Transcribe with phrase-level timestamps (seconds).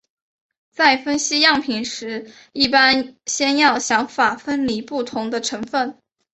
[0.71, 5.99] 在分析样品时一般先要想法分离不同的成分。